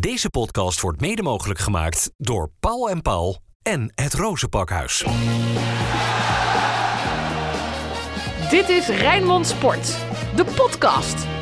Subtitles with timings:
[0.00, 5.04] Deze podcast wordt mede mogelijk gemaakt door Paul en Paul en het Rozenpakhuis.
[8.50, 9.96] Dit is Rijnmond Sport,
[10.36, 11.39] de podcast.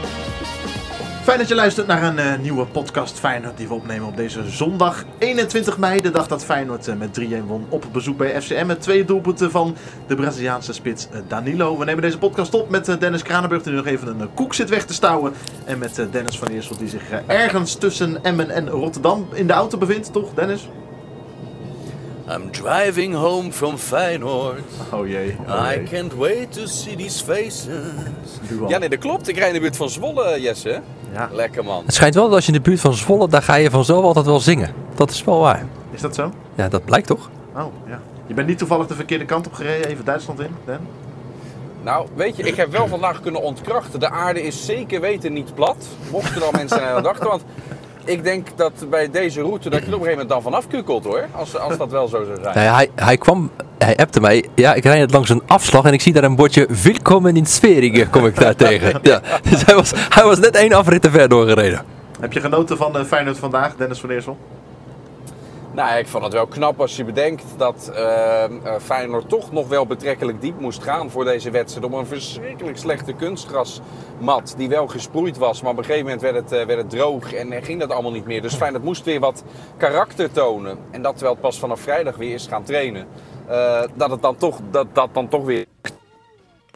[1.28, 4.50] Fijn dat je luistert naar een eh, nieuwe podcast Feyenoord die we opnemen op deze
[4.50, 6.00] zondag 21 mei.
[6.00, 8.66] De dag dat Feyenoord eh, met 3-1 won op bezoek bij FCM.
[8.66, 9.76] Met twee doelpunten van
[10.06, 11.78] de Braziliaanse spits eh, Danilo.
[11.78, 14.84] We nemen deze podcast op met Dennis Kranenburg die nog even een koek zit weg
[14.84, 15.32] te stouwen.
[15.64, 19.78] En met Dennis van Eersel die zich ergens tussen Emmen en Rotterdam in de auto
[19.78, 20.12] bevindt.
[20.12, 20.68] Toch Dennis?
[22.30, 24.60] I'm driving home from Feyenoord.
[24.92, 25.36] Oh jee.
[25.48, 27.68] oh I can't wait to see these faces.
[28.68, 29.28] Ja, nee, dat klopt.
[29.28, 30.80] Ik rijd in de buurt van Zwolle, Jesse.
[31.12, 31.28] Ja.
[31.32, 31.84] Lekker man.
[31.84, 34.04] Het schijnt wel dat als je in de buurt van Zwolle, daar ga je vanzelf
[34.04, 34.74] altijd wel zingen.
[34.94, 35.66] Dat is wel waar.
[35.90, 36.32] Is dat zo?
[36.54, 37.30] Ja, dat blijkt toch?
[37.54, 38.00] Oh ja.
[38.26, 40.78] Je bent niet toevallig de verkeerde kant op gereden, even Duitsland in, Dan?
[41.82, 44.00] Nou, weet je, ik heb wel vandaag kunnen ontkrachten.
[44.00, 45.86] De aarde is zeker weten niet plat.
[46.10, 47.28] Mochten er al mensen aan dachten.
[47.28, 47.42] Want
[48.08, 50.66] ik denk dat bij deze route dat je er op een gegeven moment dan vanaf
[50.66, 51.26] kukkelt hoor.
[51.32, 52.56] Als, als dat wel zo zou zijn.
[52.56, 54.44] Nee, hij, hij kwam, hij appte mij.
[54.54, 57.46] Ja, ik rijd net langs een afslag en ik zie daar een bordje Welkom in
[57.46, 59.00] Sverige, kom ik daar tegen.
[59.02, 61.84] Ja, dus hij was, hij was net één afrit te ver doorgereden.
[62.20, 64.38] Heb je genoten van eh, Feyenoord vandaag, Dennis van Eersel?
[65.72, 68.44] Nou, ik vond het wel knap als je bedenkt dat eh,
[68.80, 71.86] Feyenoord toch nog wel betrekkelijk diep moest gaan voor deze wedstrijd.
[71.86, 75.62] Op een verschrikkelijk slechte kunstgrasmat die wel gesproeid was.
[75.62, 78.12] Maar op een gegeven moment werd het, eh, werd het droog en ging dat allemaal
[78.12, 78.42] niet meer.
[78.42, 79.44] Dus Feyenoord moest weer wat
[79.76, 80.78] karakter tonen.
[80.90, 83.06] En dat terwijl het pas vanaf vrijdag weer is gaan trainen.
[83.46, 85.66] eh, dat het dan toch, dat, dat dan toch weer.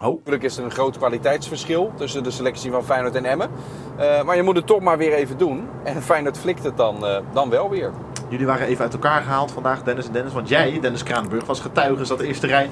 [0.00, 3.50] Natuurlijk is er een groot kwaliteitsverschil tussen de selectie van Feyenoord en Emmen.
[3.96, 5.68] Maar je moet het toch maar weer even doen.
[5.84, 7.92] En Feyenoord flikt het dan, dan wel weer.
[8.32, 10.32] Jullie waren even uit elkaar gehaald vandaag, Dennis en Dennis.
[10.32, 12.70] Want jij, Dennis Kranenburg, was getuige, zat de eerste rij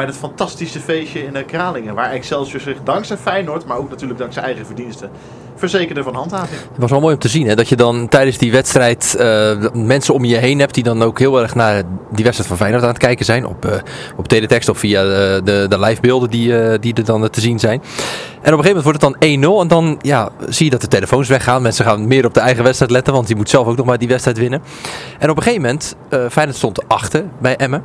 [0.00, 1.94] bij dat fantastische feestje in Kralingen.
[1.94, 5.10] Waar Excelsior zich dankzij Feyenoord, maar ook natuurlijk dankzij eigen verdiensten,
[5.56, 6.60] verzekerde van handhaving.
[6.60, 9.56] Het was wel mooi om te zien hè, dat je dan tijdens die wedstrijd eh,
[9.72, 12.82] mensen om je heen hebt die dan ook heel erg naar die wedstrijd van Feyenoord
[12.82, 13.46] aan het kijken zijn.
[13.46, 13.72] Op, eh
[14.16, 15.08] op teletext of via eh,
[15.44, 17.80] de, de livebeelden die, die er dan te zien zijn.
[17.80, 20.80] En op een gegeven moment wordt het dan 1-0 en dan ja, zie je dat
[20.80, 21.62] de telefoons weggaan.
[21.62, 23.98] Mensen gaan meer op de eigen wedstrijd letten, want die moet zelf ook nog maar
[23.98, 24.62] die wedstrijd winnen.
[25.18, 25.96] En op een gegeven moment,
[26.30, 27.84] Feyenoord stond achter bij Emmen.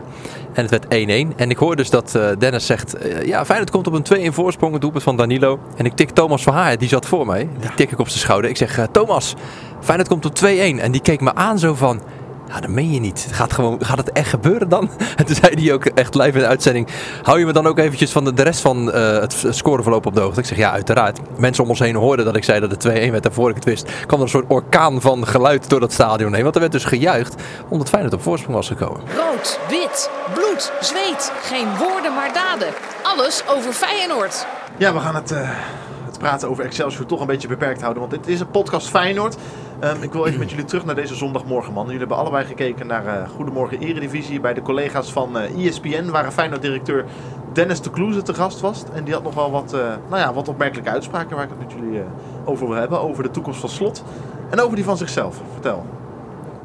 [0.56, 1.36] En het werd 1-1.
[1.36, 4.34] En ik hoor dus dat eh, Dennis zegt, eh, ja Feyenoord komt op een 2-1
[4.34, 5.60] voorsprong, het doelpunt van Danilo.
[5.78, 7.50] En ik tik Thomas van Haar, die zat voor mij.
[7.60, 8.50] Die tik ik op zijn schouder.
[8.50, 9.36] Ik zeg, eh, Thomas,
[9.80, 10.80] Feyenoord komt op 2-1.
[10.80, 12.02] En die keek me aan zo van...
[12.48, 13.28] Ja, dat meen je niet.
[13.32, 14.90] Gaat, gewoon, gaat het echt gebeuren dan?
[15.16, 16.88] En toen zei hij ook echt live in de uitzending...
[17.22, 20.14] Hou je me dan ook eventjes van de, de rest van eh, het scoreverloop op
[20.16, 20.40] de hoogte?
[20.40, 21.20] Ik zeg, ja, uiteraard.
[21.38, 23.26] Mensen om ons heen hoorden dat ik zei dat het 2-1 werd.
[23.26, 26.34] En voor ik het wist, kwam er een soort orkaan van geluid door dat stadion
[26.34, 26.44] heen.
[26.44, 27.36] Want er werd dus gejuicht,
[27.68, 29.02] omdat Feyenoord op voorsprong was gekomen.
[29.16, 31.32] Rood, wit, bloed, zweet.
[31.42, 32.68] Geen woorden maar daden.
[33.04, 34.46] Alles over Feyenoord.
[34.78, 35.95] Ja, we gaan het, eh, het
[36.26, 38.02] praten over Excelsior toch een beetje beperkt houden.
[38.02, 39.38] Want dit is een podcast Feyenoord.
[39.80, 41.84] Ehm, ik wil even met jullie terug naar deze zondagmorgen, man.
[41.84, 46.10] Jullie hebben allebei gekeken naar eh, Goedemorgen Eredivisie bij de collega's van eh ESPN.
[46.10, 47.06] Waar Feyenoord-directeur
[47.54, 48.84] Dennis de Kloeze te gast was.
[48.94, 51.60] En die had nog wel wat, eh, nou ja, wat opmerkelijke uitspraken waar ik het
[51.60, 52.04] met jullie
[52.46, 53.02] over wil hebben.
[53.02, 54.04] Over de toekomst van Slot.
[54.50, 55.42] En over die van zichzelf.
[55.54, 55.86] Vertel.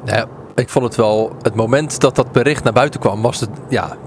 [0.03, 3.49] Ja, ik vond het wel, het moment dat dat bericht naar buiten kwam, was het,
[3.69, 3.97] ja,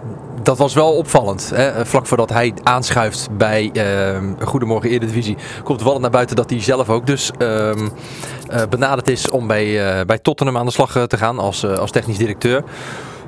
[0.44, 1.53] dat was wel opvallend.
[1.55, 1.87] Hè?
[1.87, 6.88] Vlak voordat hij aanschuift bij ehm Goedemorgen Eredivisie, komt wel naar buiten dat hij zelf
[6.91, 7.31] ook dus
[8.49, 11.66] eh, benaderd is om bij, eh, bij Tottenham aan de slag eh, te gaan als,
[11.66, 12.65] als technisch directeur.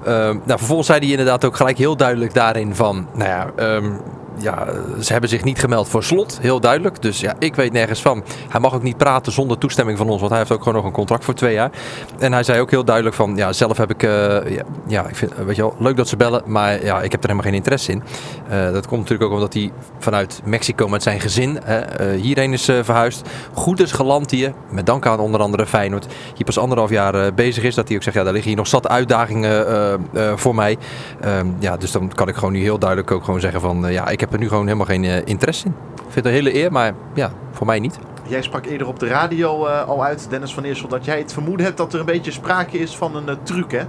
[0.05, 3.51] Ehm, nou, vervolgens zei hij inderdaad ook gelijk heel duidelijk daarin van, nou ja,
[4.39, 4.67] ja,
[5.01, 7.03] ze hebben zich niet gemeld voor slot, heel duidelijk.
[7.03, 8.25] Dus ja, ik weet nergens van.
[8.49, 10.85] Hij mag ook niet praten zonder toestemming van ons, want hij heeft ook gewoon nog
[10.85, 11.71] een contract voor twee jaar.
[12.19, 14.37] En hij zei ook heel duidelijk van, ja, zelf heb ik, eh,
[14.87, 17.29] ja, ik vind, weet je wel, leuk dat ze bellen, maar ja, ik heb er
[17.29, 18.03] helemaal geen interesse in.
[18.49, 22.65] Eh, dat komt natuurlijk ook omdat hij vanuit Mexico met zijn gezin eh, hierheen is
[22.65, 23.29] verhuisd.
[23.53, 26.07] Goed is geland hier, met dank aan onder andere Feyenoord.
[26.35, 28.69] Hier pas anderhalf jaar bezig is, dat hij ook zegt, ja, daar liggen hier nog
[28.69, 29.65] zat uitdagingen
[30.35, 30.79] voor mij.
[31.21, 34.09] Ehm, ja, dus dan kan ik gewoon nu heel duidelijk ook gewoon zeggen van, ja,
[34.09, 35.75] ik heb er nu gewoon helemaal geen eh, interesse in.
[35.95, 37.99] Ik vind het een hele eer, maar ja, voor mij niet.
[38.29, 41.33] Jij sprak eerder op de radio eh, al uit, Dennis van Eersel, dat jij het
[41.33, 43.85] vermoeden hebt dat er een beetje sprake is van een eh, truc, hè?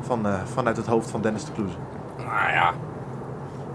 [0.00, 1.76] Van, eh, vanuit het hoofd van Dennis de Kloeze.
[2.16, 2.72] Nou ja,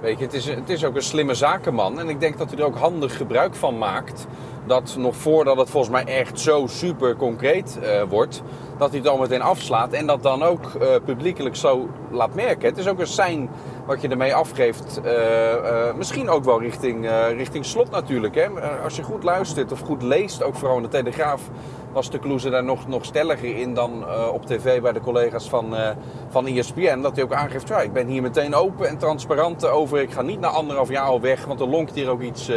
[0.02, 2.00] weet je, het is, het is ook een slimme zakenman.
[2.00, 4.28] En ik denk dat hij er ook handig gebruik van maakt.
[4.66, 8.42] Dat nog voordat het volgens mij echt zo super concreet eh, wordt,
[8.78, 9.94] dat hij het al meteen afslaat.
[9.94, 12.70] En dat dan ook eh, publiekelijk zo laat merken.
[12.70, 13.50] Het is ook een sein
[13.86, 15.02] wat je ermee afgeeft.
[15.04, 18.36] eh, eh, misschien ook wel richting, eh, richting slot natuurlijk.
[18.36, 18.48] Hè?
[18.84, 21.42] Als je goed luistert of goed leest, ook vooral in de Telegraaf,
[21.92, 25.76] was de Kloeze daar nog, nog stelliger in dan op tv bij de collega's van,
[26.30, 27.02] van ESPN.
[27.02, 30.02] Dat hij ook aangeeft, ja, ik ben hier meteen open en transparant over.
[30.02, 32.52] Ik ga niet na anderhalf jaar al weg, want er lonkt hier ook iets,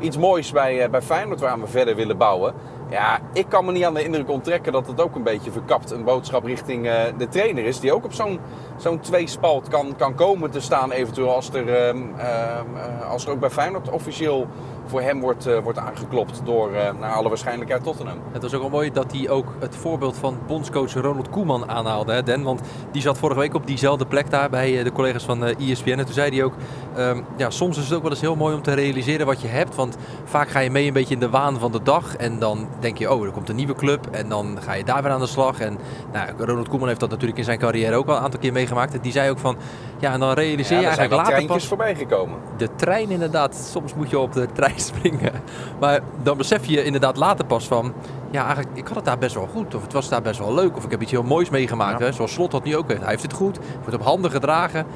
[0.00, 2.54] iets moois bij, bij Feyenoord waar we verder willen bouwen.
[2.92, 5.90] Ja, ik kan me niet aan de indruk onttrekken dat het ook een beetje verkapt
[5.90, 7.80] een boodschap richting eh, de trainer is.
[7.80, 8.40] Die ook op zo'n
[8.76, 13.32] zo'n tweespalt kan, kan komen te staan eventueel als er, ehm, ehm, eh, als er
[13.32, 14.46] ook bij Feyenoord officieel
[14.86, 18.18] voor hem wordt, eh, wordt aangeklopt door eh, naar alle waarschijnlijkheid Tottenham.
[18.32, 22.12] Het was ook wel mooi dat hij ook het voorbeeld van bondscoach Ronald Koeman aanhaalde,
[22.12, 22.42] hè, Den.
[22.42, 25.90] Want die zat vorige week op diezelfde plek daar bij eh, de collega's van ESPN.
[25.90, 26.54] En toen zei hij ook,
[26.96, 29.48] ehm, ja, soms is het ook wel eens heel mooi om te realiseren wat je
[29.48, 29.74] hebt.
[29.74, 32.16] Want vaak ga je mee een beetje in de waan van de dag.
[32.16, 34.06] En dan denk je, oh, er komt een nieuwe club.
[34.10, 35.60] En dan ga je daar weer aan de slag.
[35.60, 35.78] En
[36.12, 38.94] nou, Ronald Koeman heeft dat natuurlijk in zijn carrière ook al een aantal keer meegemaakt.
[38.94, 39.56] En die zei ook van,
[39.98, 42.38] ja, en dan realiseer je eigenlijk later pas voorbij gekomen.
[42.56, 43.54] de trein inderdaad.
[43.54, 45.32] Soms moet je op de trein springen.
[45.80, 47.92] Maar dan besef je inderdaad later pas van...
[48.30, 49.74] Ja, eigenlijk, ik had het daar best wel goed.
[49.74, 50.76] Of het was daar best wel leuk.
[50.76, 51.98] Of ik heb iets heel moois meegemaakt.
[51.98, 52.04] Ja.
[52.04, 53.00] Hè, zoals Slot dat nu ook heeft.
[53.00, 53.58] Hij heeft het goed.
[53.80, 54.86] Wordt op handen gedragen.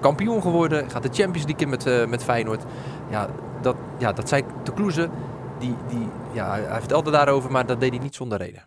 [0.00, 0.90] Kampioen geworden.
[0.90, 2.62] Gaat de Champions League in met, eh, met Feyenoord.
[3.10, 3.28] Ja,
[3.60, 5.08] dat, ja, dat zei de Kloeze.
[5.58, 8.62] Die, die, ja, hij vertelde daarover, maar dat deed hij niet zonder reden.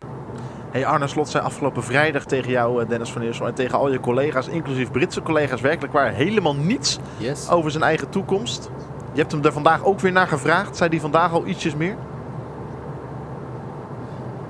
[0.72, 3.92] Hey Arne Slot zei afgelopen vrijdag tegen jou, eh, Dennis van Eersel, en tegen al
[3.92, 7.50] je collega's, inclusief Britse collega's, werkelijk waar helemaal niets Yes.
[7.50, 8.70] over zijn eigen toekomst.
[9.12, 10.78] Je hebt hem er vandaag ook weer naar gevraagd.
[10.78, 11.96] Zei hij vandaag al ietsjes meer?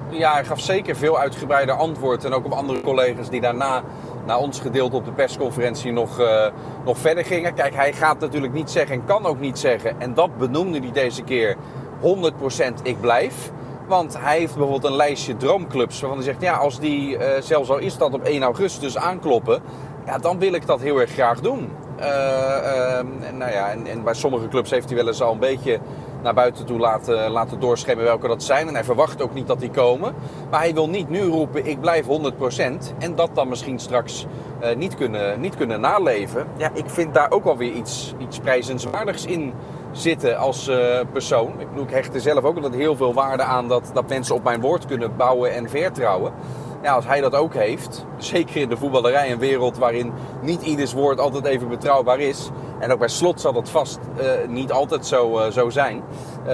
[0.10, 2.26] Ja, hij gaf zeker veel uitgebreider antwoord.
[2.26, 3.84] En ook op andere collega's die daarna
[4.26, 6.48] naar ons gedeelte op de persconferentie nog, eh,
[6.86, 7.54] nog verder gingen.
[7.54, 10.02] Kijk, hij gaat natuurlijk niet zeggen en kan ook niet zeggen.
[10.02, 11.56] En dat benoemde hij deze keer
[12.00, 13.52] 100% ik blijf.
[13.88, 16.42] Want hij heeft bijvoorbeeld een lijstje droomclubs waarvan hij zegt...
[16.42, 19.62] ja, als die, eh, zelfs al is dat op 1 augustus aankloppen...
[20.06, 21.70] ja, dan wil ik dat heel erg graag doen.
[22.00, 25.32] Eh, ehm, en, nou ja, en, en bij sommige clubs heeft hij wel eens al
[25.32, 25.80] een beetje
[26.24, 28.68] naar buiten toe laten, laten doorschemmen welke dat zijn.
[28.68, 30.16] En hij verwacht ook niet dat die komen.
[30.50, 32.94] Maar hij wil niet nu roepen, ik blijf 100%.
[33.00, 34.26] En dat dan misschien straks
[34.60, 36.48] eh, niet, kunnen, niet kunnen naleven.
[36.58, 39.54] Ja, ik vind daar ook alweer iets, iets prijzenswaardigs in
[39.92, 41.54] zitten als eh, persoon.
[41.60, 44.36] Ik bedoel, ik hecht er zelf ook altijd heel veel waarde aan dat, dat mensen
[44.36, 46.34] op mijn woord kunnen bouwen en vertrouwen.
[46.82, 50.12] Ja, als hij dat ook heeft, zeker in de voetballerij, een wereld waarin
[50.42, 52.50] niet ieders woord altijd even betrouwbaar is.
[52.80, 56.02] En ook bij slot zal dat vast eh, niet altijd zo, eh, zo zijn.
[56.46, 56.54] Eh,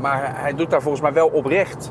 [0.00, 1.90] maar hij doet daar volgens mij wel oprecht,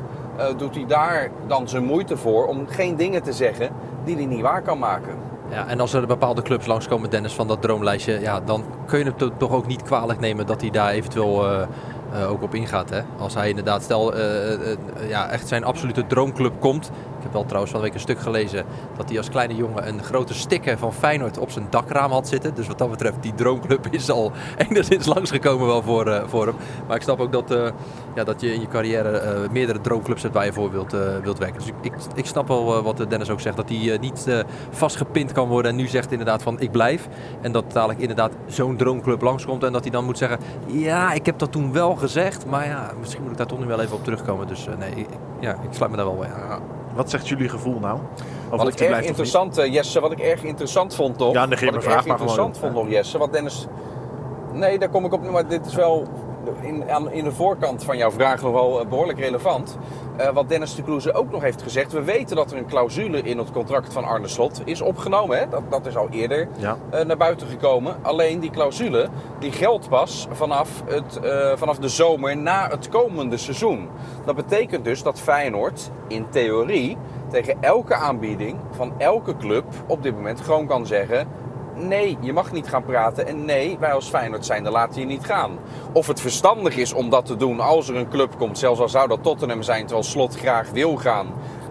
[0.56, 3.70] doet hij daar dan zijn moeite voor om geen dingen te zeggen
[4.04, 5.14] die hij niet waar kan maken.
[5.50, 9.04] Ja, en als er bepaalde clubs langskomen, Dennis, van dat droomlijstje, ja, dan kun je
[9.04, 11.46] het to- toch ook niet kwalijk nemen dat hij daar eventueel
[12.28, 12.90] ook op ingaat.
[12.90, 13.00] Hè?
[13.18, 14.16] Als hij inderdaad, stel,
[15.08, 16.90] ja, echt zijn absolute droomclub komt.
[17.24, 18.64] Ik heb wel trouwens van de week een stuk gelezen
[18.96, 22.54] dat hij als kleine jongen een grote sticker van Feyenoord op zijn dakraam had zitten.
[22.54, 24.32] Dus wat dat betreft, die droomclub is al
[24.68, 26.54] enigszins langsgekomen wel voor, eh, voor hem.
[26.86, 27.68] Maar ik snap ook dat, eh,
[28.14, 30.92] ja, dat je in je carrière eh, meerdere droomclubs hebt waar je voor wilt,
[31.38, 31.54] werken.
[31.54, 35.70] Dus ik, ik, snap wel wat Dennis ook zegt, dat hij niet vastgepind kan worden
[35.70, 37.08] en nu zegt inderdaad van ik blijf.
[37.40, 41.26] En dat dadelijk inderdaad zo'n droomclub langskomt en dat hij dan moet zeggen, ja, ik
[41.26, 43.96] heb dat toen wel gezegd, maar ja, misschien moet ik daar toch nu wel even
[43.96, 44.46] op terugkomen.
[44.46, 45.06] Dus nee, ik,
[45.40, 46.83] ja, ik sluit me daar wel bij aan.
[46.94, 47.98] Wat zegt jullie gevoel nou?
[48.50, 51.32] Wat ik erg interessant, eh, Jesse, wat ik erg interessant vond toch?
[51.32, 52.20] Ja, negeer mijn ik vraag maar gewoon.
[52.20, 53.66] interessant vond nog, Jesse, wat Dennis...
[54.52, 56.08] Nee, daar kom ik op, nu, maar dit is wel
[56.60, 59.76] in, aan, in de voorkant van jouw vraag nog wel eh, behoorlijk relevant.
[60.16, 61.92] Eh, wat Dennis de Kloeze ook nog heeft gezegd.
[61.92, 65.38] We weten dat er een clausule in het contract van Arne Slot is opgenomen.
[65.38, 65.48] Hè?
[65.48, 66.76] Dat, dat is al eerder Ja.
[66.90, 67.96] eh, naar buiten gekomen.
[68.02, 69.08] Alleen die clausule
[69.38, 71.20] die geldt pas vanaf, het,
[71.58, 73.88] vanaf de zomer na het komende seizoen.
[74.24, 76.96] Dat betekent dus dat Feyenoord in theorie
[77.30, 81.26] tegen elke aanbieding van elke club op dit moment gewoon kan zeggen...
[81.76, 83.26] Nee, je mag niet gaan praten.
[83.26, 85.58] En nee, wij als Feyenoord zijn, dan laten je niet gaan.
[85.92, 88.88] Of het verstandig is om dat te doen als er een club komt, zelfs al
[88.88, 91.26] zou dat Tottenham zijn, terwijl Slot graag wil gaan.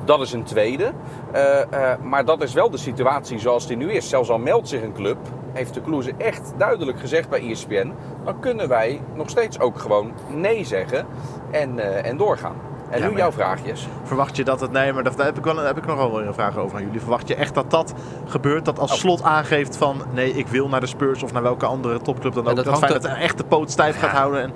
[0.06, 0.92] Dat is een tweede.
[1.32, 4.10] Eh, eh, maar dat is wel de situatie zoals die nu is.
[4.10, 5.18] Zelfs al meldt zich een club,
[5.54, 7.94] heeft de Kloeze echt duidelijk gezegd bij ESPN,
[8.24, 11.06] dan kunnen wij nog steeds ook gewoon nee zeggen
[11.52, 12.73] en, eh, en doorgaan.
[12.94, 13.36] En Ja, nu maar jouw ja.
[13.36, 13.88] vraagjes.
[14.04, 14.72] Verwacht je dat het...
[14.72, 16.84] Nee, maar daar heb ik, wel, daar heb ik nog wel een vraag over aan
[16.86, 17.00] jullie.
[17.00, 17.94] Verwacht je echt dat dat
[18.28, 18.66] gebeurt?
[18.66, 18.98] Dat als Oh.
[18.98, 20.02] Slot aangeeft van...
[20.14, 22.56] Nee, ik wil naar de Spurs of naar welke andere topclub dan Ja, ook.
[22.56, 24.42] dat dat hangt Feyenoord echt de poot stijf gaat houden.
[24.42, 24.52] En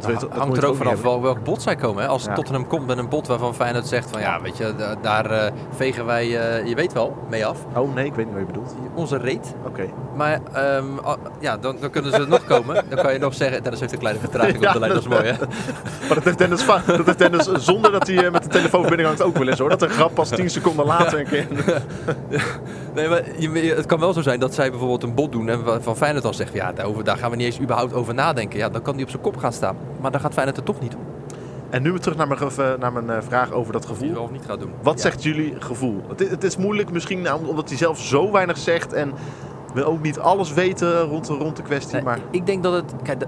[0.00, 2.02] dat weet, dat hangt er ook vanaf wel welk bot zij komen.
[2.02, 2.08] Hè?
[2.08, 2.32] Als Ja.
[2.34, 5.52] Tottenham komt met een bot waarvan Feyenoord zegt van ja, weet je, da- daar eh,
[5.76, 6.24] vegen wij,
[6.58, 7.58] eh, je weet wel, mee af.
[7.74, 8.74] Oh nee, ik weet niet wat je bedoelt.
[8.94, 9.54] Onze reet.
[9.66, 9.84] Oké.
[10.16, 10.84] Maar ehm,
[11.40, 12.84] ja, dan, dan kunnen ze nog komen.
[12.88, 15.00] Dan kan je nog zeggen, Dennis heeft een kleine vertraging Ja, op de lijn, dat
[15.02, 15.32] is mooi hè.
[16.06, 19.22] Maar dat heeft Dennis, dat heeft Dennis zonder dat hij eh, met de telefoonverbinding hangt
[19.22, 19.68] ook wel eens hoor.
[19.68, 21.46] Dat een grap pas 10 seconden later een keer...
[22.94, 25.82] Nee, maar je, het kan wel zo zijn dat zij bijvoorbeeld een bot doen en
[25.82, 28.58] van Feyenoord dan zegt, ja, daarover, daar gaan we niet eens überhaupt over nadenken.
[28.58, 29.76] Ja, dan kan die op zijn kop gaan staan.
[30.00, 31.00] Maar dan gaat Feyenoord het toch niet doen.
[31.70, 34.12] En nu weer terug naar mijn, eh, naar mijn eh, vraag over dat gevoel.
[34.12, 34.72] wel of niet gaat doen.
[34.82, 35.00] Wat Ja.
[35.00, 36.02] zegt jullie gevoel?
[36.08, 38.92] Het is, het is moeilijk misschien nou, omdat hij zelf zo weinig zegt.
[38.92, 39.10] En
[39.66, 41.94] we wil ook niet alles weten rond, de- rond de kwestie.
[41.94, 42.92] Nee, maar Ik denk dat het.
[43.02, 43.22] Kijk,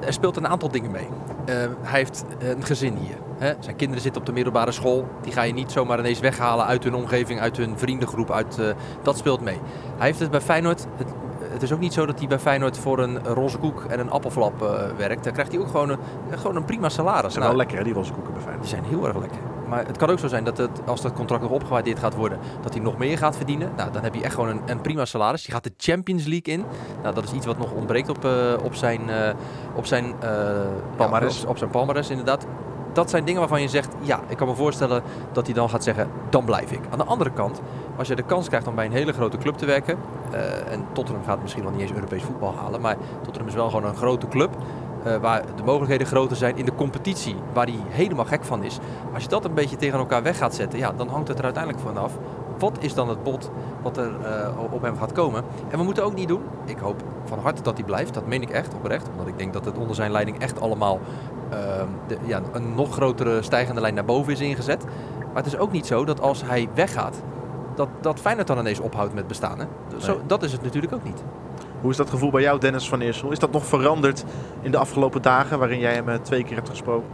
[0.00, 1.08] er speelt een aantal dingen mee.
[1.44, 3.16] Eh, hij heeft een gezin hier.
[3.38, 3.52] Hè?
[3.58, 5.08] Zijn kinderen zitten op de middelbare school.
[5.22, 8.30] Die ga je niet zomaar ineens weghalen uit hun omgeving, uit hun vriendengroep.
[8.30, 8.66] Uit, eh,
[9.02, 9.58] dat speelt mee.
[9.96, 10.86] Hij heeft het bij Feyenoord.
[10.96, 11.08] Het,
[11.54, 14.10] het is ook niet zo dat hij bij Feyenoord voor een roze koek en een
[14.10, 15.24] appelflap eh, werkt.
[15.24, 15.98] Dan krijgt hij ook gewoon een,
[16.30, 17.24] gewoon een prima salaris.
[17.24, 18.68] ze zijn Nou, wel lekker hè, die roze koeken bij Feyenoord.
[18.68, 19.38] die zijn heel erg lekker.
[19.68, 22.38] Maar het kan ook zo zijn dat het, als dat contract nog opgewaardeerd gaat worden,
[22.62, 23.72] dat hij nog meer gaat verdienen.
[23.76, 25.46] Nou, dan heb je echt gewoon een, een prima salaris.
[25.46, 26.64] Je gaat de Champions League in.
[27.02, 29.34] Nou, dat is iets wat nog ontbreekt op, eh, op zijn, eh,
[29.74, 30.30] op zijn eh,
[30.96, 31.36] Palmares.
[31.36, 32.46] ja, op, op zijn palmares, inderdaad.
[32.94, 35.84] Dat zijn dingen waarvan je zegt, ja, ik kan me voorstellen dat hij dan gaat
[35.84, 36.80] zeggen, dan blijf ik.
[36.90, 37.60] Aan de andere kant,
[37.96, 39.98] als je de kans krijgt om bij een hele grote club te werken,
[40.32, 43.70] eh, en Tottenham gaat misschien wel niet eens Europees voetbal halen, maar Tottenham is wel
[43.70, 44.50] gewoon een grote club.
[45.04, 48.78] eh, waar de mogelijkheden groter zijn in de competitie, waar hij helemaal gek van is.
[49.14, 51.44] Als je dat een beetje tegen elkaar weg gaat zetten, ja, dan hangt het er
[51.44, 52.12] uiteindelijk vanaf.
[52.58, 53.50] Wat is dan het bod
[53.82, 55.44] wat er eh, op hem gaat komen?
[55.70, 56.42] En we moeten ook niet doen.
[56.64, 58.14] Ik hoop van harte dat hij blijft.
[58.14, 59.08] Dat meen ik echt oprecht.
[59.10, 61.00] Omdat ik denk dat het onder zijn leiding echt allemaal
[61.50, 64.84] ehm, de, ja, een nog grotere stijgende lijn naar boven is ingezet.
[65.18, 67.22] Maar het is ook niet zo dat als hij weggaat,
[67.74, 69.58] dat, dat Feyenoord dan ineens ophoudt met bestaan.
[69.58, 69.64] Hè?
[69.98, 70.26] Zo, Nee.
[70.26, 71.22] Dat is het natuurlijk ook niet.
[71.80, 73.30] Hoe is dat gevoel bij jou, Dennis van Eersel?
[73.30, 74.24] Is dat nog veranderd
[74.62, 77.08] in de afgelopen dagen, waarin jij hem eh, twee keer hebt gesproken?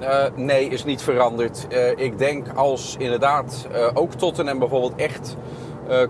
[0.00, 1.66] Eh, nee, is niet veranderd.
[1.68, 5.36] Eh, ik denk als inderdaad eh, ook Tottenham bijvoorbeeld echt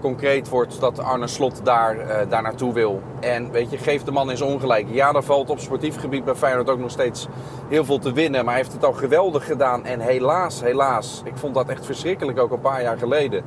[0.01, 1.97] concreet wordt dat Arne Slot daar,
[2.29, 3.03] daar naartoe wil.
[3.21, 4.87] En weet je, geef de man eens ongelijk.
[4.91, 7.27] Ja, er valt op sportief gebied bij Feyenoord ook nog steeds
[7.69, 8.45] heel veel te winnen.
[8.45, 9.85] Maar hij heeft het al geweldig gedaan.
[9.85, 13.45] En helaas, helaas, ik vond dat echt verschrikkelijk ook een paar jaar geleden.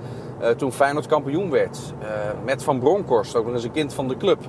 [0.58, 1.80] toen Feyenoord kampioen werd.
[2.46, 4.40] met Van Bronckhorst, ook nog eens een kind van de club.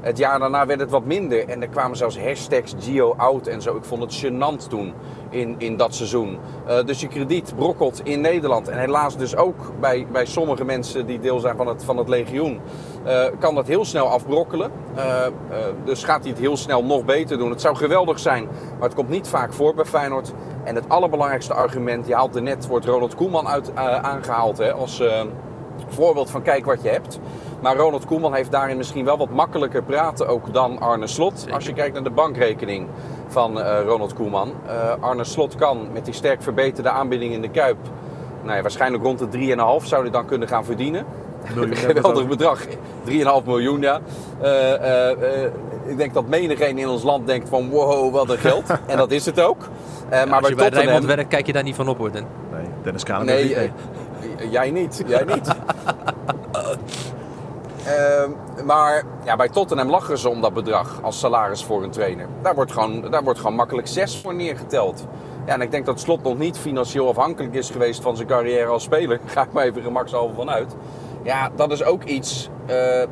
[0.00, 1.48] Het jaar daarna werd het wat minder.
[1.48, 3.76] En er kwamen zelfs hashtags Gio out en zo.
[3.76, 4.92] Ik vond het gênant toen
[5.30, 6.38] in, in dat seizoen.
[6.66, 8.68] Eh, dus je krediet brokkelt in Nederland.
[8.68, 12.08] En helaas dus ook bij, bij sommige mensen die deel zijn van het, van het
[12.08, 12.60] legioen.
[13.04, 14.70] eh, kan dat heel snel afbrokkelen.
[14.94, 15.26] Eh,
[15.84, 17.50] dus gaat hij het heel snel nog beter doen.
[17.50, 18.44] Het zou geweldig zijn,
[18.78, 20.32] maar het komt niet vaak voor bij Feyenoord.
[20.64, 24.72] En het allerbelangrijkste argument, je haalt er net, wordt Ronald Koeman uit, eh, aangehaald hè,
[24.72, 25.02] als
[25.88, 27.20] voorbeeld van kijk wat je hebt.
[27.62, 31.46] Maar Ronald Koeman heeft daarin misschien wel wat makkelijker praten ook dan Arne Slot.
[31.52, 32.88] Als je kijkt naar de bankrekening
[33.28, 34.52] van eh, Ronald Koeman.
[34.66, 37.78] Eh, Arne Slot kan met die sterk verbeterde aanbieding in de Kuip...
[38.42, 41.04] Nou ja, waarschijnlijk rond de 3,5 zou hij dan kunnen gaan verdienen.
[41.54, 42.66] Miljoen, geweldig bedrag.
[42.66, 42.72] 3,5
[43.44, 44.00] miljoen, ja.
[44.40, 45.46] Eh,
[45.86, 48.64] ik denk dat menigeen in ons land denkt van wow, wat een geld.
[48.86, 49.68] en dat is het ook.
[50.08, 52.12] Eh, maar als bij je bij Rijnmond werkt, kijk je daar niet van op hoor.
[52.12, 52.26] Den.
[52.52, 53.72] Nee, Dennis Kranenburg Nee, niet,
[54.38, 54.50] nee.
[54.50, 55.02] jij niet.
[55.06, 55.48] Jij niet.
[57.86, 58.30] Ehm,
[58.64, 62.26] maar ja, bij Tottenham lachen ze om dat bedrag als salaris voor een trainer.
[62.42, 65.06] Daar wordt gewoon, daar wordt gewoon makkelijk 6 voor neergeteld.
[65.46, 68.66] Ja, en ik denk dat Slot nog niet financieel afhankelijk is geweest van zijn carrière
[68.66, 69.20] als speler.
[69.26, 70.76] Ga ik maar even gemakshalve vanuit.
[71.22, 73.08] Ja, dat is ook iets eh, eh,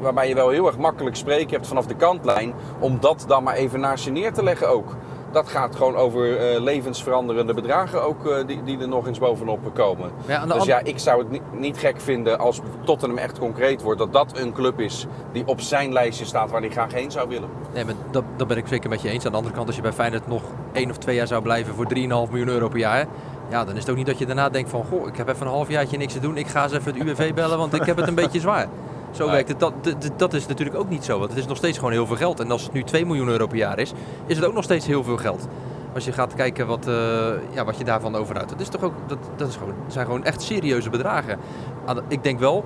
[0.00, 2.54] waarbij je wel heel erg makkelijk spreken hebt vanaf de kantlijn.
[2.78, 4.96] Om dat dan maar even naast je neer te leggen ook.
[5.32, 9.74] Dat gaat gewoon over eh, levensveranderende bedragen ook eh, die, die er nog eens bovenop
[9.74, 10.10] komen.
[10.26, 13.98] Ja, Dus ja, ik zou het niet, niet gek vinden als Tottenham echt concreet wordt.
[13.98, 17.28] Dat dat een club is die op zijn lijstje staat waar hij graag heen zou
[17.28, 17.48] willen.
[17.74, 19.24] Nee, maar dat, dat ben ik zeker met je eens.
[19.24, 21.74] Aan de andere kant, als je bij Feyenoord nog één of twee jaar zou blijven
[21.74, 23.06] voor 3,5 miljoen euro per jaar.
[23.50, 25.46] Ja, dan is het ook niet dat je daarna denkt van, goh, ik heb even
[25.46, 26.36] een halfjaartje niks te doen.
[26.36, 28.68] Ik ga eens even het UWV bellen, want ik heb het een beetje zwaar.
[29.12, 29.32] Zo Nee.
[29.34, 29.60] werkt het.
[29.60, 29.72] Dat,
[30.16, 31.18] dat, is natuurlijk ook niet zo.
[31.18, 32.40] Want het is nog steeds gewoon heel veel geld.
[32.40, 33.92] En als het nu 2 miljoen euro per jaar is,
[34.26, 35.48] is het ook nog steeds heel veel geld.
[35.94, 36.94] Als je gaat kijken wat, eh,
[37.50, 38.50] ja, wat je daarvan overhoudt.
[38.50, 41.38] Dat, is toch ook, dat, dat is gewoon, zijn gewoon echt serieuze bedragen.
[42.08, 42.64] Ik denk wel,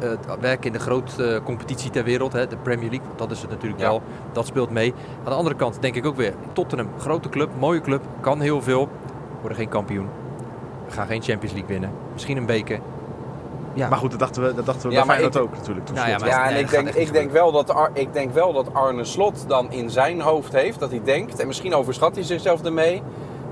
[0.00, 3.50] eh, werken in de grootste competitie ter wereld, hè, de Premier League, dat is het
[3.50, 3.88] natuurlijk Ja.
[3.88, 4.02] wel.
[4.32, 4.94] Dat speelt mee.
[5.18, 8.62] Aan de andere kant denk ik ook weer, Tottenham, grote club, mooie club, kan heel
[8.62, 8.88] veel.
[9.40, 10.06] Worden geen kampioen.
[10.88, 11.90] Gaan geen Champions League winnen.
[12.12, 12.78] Misschien een beker.
[13.76, 15.56] Ja, Maar goed, dat dachten we, dat dachten we Ja, bij maar Feyenoord ik- ook
[15.58, 15.86] natuurlijk.
[15.86, 18.32] Toen Nou ja, Ja, en nee, ik denk, ik, denk wel dat Ar- ik denk
[18.34, 22.14] wel dat Arne Slot dan in zijn hoofd heeft, dat hij denkt, en misschien overschat
[22.14, 23.02] hij zichzelf ermee,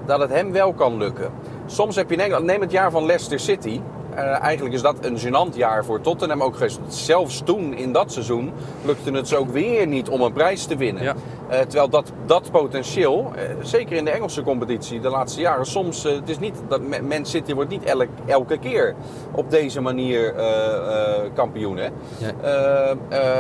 [0.07, 1.31] dat het hem wel kan lukken.
[1.67, 3.81] Soms heb je in Engeland, neem het jaar van Leicester City.
[4.15, 6.81] Eh, eigenlijk is dat een gênant jaar voor Tottenham ook geweest.
[6.89, 8.53] Zelfs toen, in dat seizoen,
[8.85, 11.03] lukte het ze ook weer niet om een prijs te winnen.
[11.03, 11.15] Ja.
[11.49, 16.03] Eh, terwijl dat, dat potentieel, eh, zeker in de Engelse competitie de laatste jaren, soms,
[16.03, 18.95] het is niet dat Ma- Man City wordt niet elk, elke keer
[19.33, 20.35] op deze manier
[21.35, 21.77] kampioen.
[21.77, 21.89] Hè?
[22.19, 22.97] Ja.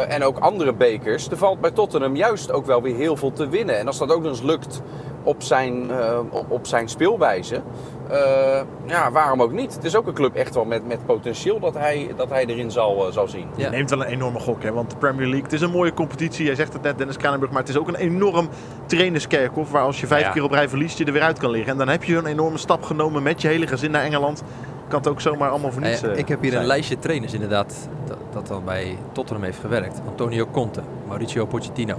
[0.08, 1.28] En ook andere bekers.
[1.28, 3.78] Er valt bij Tottenham juist ook wel weer heel veel te winnen.
[3.78, 4.82] En als dat ook nog eens lukt
[5.24, 7.62] op zijn, eh, op, op zijn speelwijze,
[8.08, 9.74] eh, ja, waarom ook niet?
[9.74, 12.70] Het is ook een club echt wel met, met potentieel dat hij, dat hij erin
[12.70, 13.46] zal, eh, zal zien.
[13.56, 13.64] Ja.
[13.64, 14.72] Je neemt wel een enorme gok, hè?
[14.72, 16.44] want de Premier League, het is een mooie competitie.
[16.44, 18.48] Jij zegt het net, Dennis Kranenburg, maar het is ook een enorm
[18.86, 19.70] trainerskerkhof...
[19.70, 20.30] waar als je vijf Ja.
[20.30, 21.72] keer op rij verliest, je er weer uit kan liggen.
[21.72, 24.42] En dan heb je een enorme stap genomen met je hele gezin naar Engeland.
[24.88, 26.62] kan het ook zomaar allemaal voor niets ja, ik heb hier zijn.
[26.62, 30.00] een lijstje trainers inderdaad dat, dat dan bij Tottenham heeft gewerkt.
[30.08, 31.96] Antonio Conte, Mauricio Pochettino,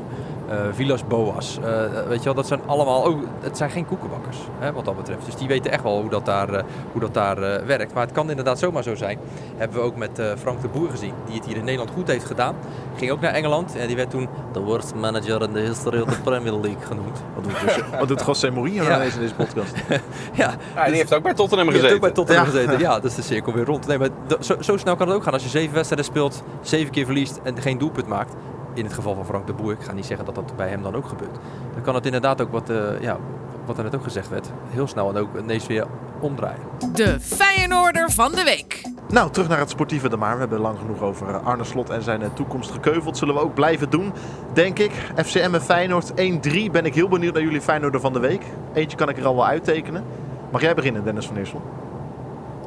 [0.72, 1.58] Villas Boas.
[1.64, 4.96] Eh, weet je wel, dat zijn allemaal ook, het zijn geen koekenbakkers hè, wat dat
[4.98, 5.26] betreft.
[5.26, 7.94] Dus die weten echt wel hoe dat daar, eh, hoe dat daar eh, werkt.
[7.94, 9.20] Maar het kan inderdaad zomaar zo zijn.
[9.58, 12.08] Hebben we ook met eh, Frank de Boer gezien, die het hier in Nederland goed
[12.08, 12.56] heeft gedaan.
[12.98, 16.10] Ging ook naar Engeland en die werd toen de worst manager in de history of
[16.14, 17.20] the Premier League genoemd.
[17.36, 17.80] Wat doet dus?
[18.00, 19.02] Wat doet José Mourinho Ja.
[19.02, 19.76] in deze podcast?
[20.34, 21.96] ja, Ja, die heeft ook bij Tottenham Die heeft gezeten.
[21.96, 22.52] ook bij Tottenham Ja.
[22.52, 22.80] gezeten.
[22.80, 23.88] Ja, dat is de cirkel weer rond.
[23.88, 24.10] Nee, maar
[24.40, 25.34] zo, zo snel kan het ook gaan.
[25.34, 28.34] Als je zeven wedstrijden speelt, zeven keer verliest en geen doelpunt maakt.
[28.76, 30.84] In het geval van Frank de Boer, ik ga niet zeggen dat dat bij hem
[30.84, 31.36] dan ook gebeurt.
[31.74, 33.18] Dan kan het inderdaad ook, wat, eh, ja,
[33.66, 35.86] wat er net ook gezegd werd, heel snel en ook ineens weer
[36.20, 36.60] omdraaien.
[36.94, 38.82] De Feyenoorder van de week.
[39.10, 40.34] Nou, terug naar het sportieve de maar.
[40.34, 43.18] We hebben lang genoeg over Arne Slot en zijn eh, toekomst gekeuveld.
[43.18, 44.14] Zullen we ook blijven doen,
[44.54, 44.92] denk ik.
[45.16, 46.72] FCM en Feyenoord 1-3.
[46.72, 48.44] Ben ik heel benieuwd naar jullie Feyenoorder van de week.
[48.74, 50.04] Eentje kan ik er al wel uittekenen.
[50.52, 51.62] Mag jij beginnen, Dennis van Eersel?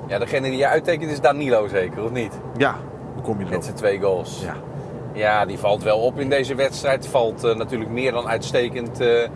[0.07, 2.33] Ja, degene die je uittekent is Danilo zeker, of niet?
[2.57, 2.75] Ja,
[3.15, 3.63] hoe kom je Met erop?
[3.63, 4.41] zijn twee goals.
[4.45, 4.55] Ja.
[5.19, 7.07] Ja, die valt wel op in deze wedstrijd.
[7.07, 9.29] Valt eh, natuurlijk meer dan uitstekend eh,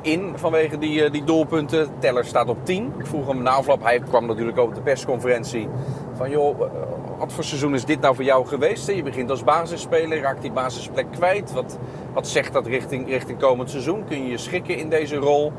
[0.00, 1.88] in vanwege die, eh, die doelpunten.
[1.98, 2.92] Teller staat op 10.
[2.98, 5.68] Ik vroeg hem na hij kwam natuurlijk ook op de persconferentie.
[6.14, 6.58] Van joh,
[7.18, 8.86] wat voor seizoen is dit nou voor jou geweest?
[8.86, 11.52] Je begint als basisspeler, raakt die basisplek kwijt.
[11.52, 11.78] Wat,
[12.12, 14.04] wat zegt dat richting, richting komend seizoen?
[14.04, 15.52] Kun je je schikken in deze rol?